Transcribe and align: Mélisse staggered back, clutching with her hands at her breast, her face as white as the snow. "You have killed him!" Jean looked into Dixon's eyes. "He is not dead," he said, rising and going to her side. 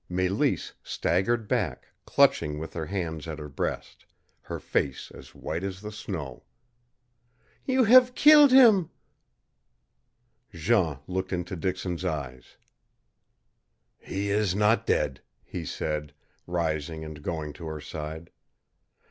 Mélisse 0.09 0.71
staggered 0.81 1.47
back, 1.47 1.89
clutching 2.07 2.57
with 2.57 2.73
her 2.73 2.87
hands 2.87 3.27
at 3.27 3.37
her 3.37 3.47
breast, 3.49 4.03
her 4.41 4.59
face 4.59 5.11
as 5.11 5.35
white 5.35 5.63
as 5.63 5.81
the 5.81 5.91
snow. 5.91 6.41
"You 7.65 7.83
have 7.83 8.15
killed 8.15 8.51
him!" 8.51 8.89
Jean 10.51 10.97
looked 11.05 11.31
into 11.31 11.55
Dixon's 11.55 12.03
eyes. 12.03 12.57
"He 13.99 14.31
is 14.31 14.55
not 14.55 14.87
dead," 14.87 15.21
he 15.43 15.65
said, 15.67 16.13
rising 16.47 17.05
and 17.05 17.21
going 17.21 17.53
to 17.53 17.67
her 17.67 17.79
side. 17.79 18.31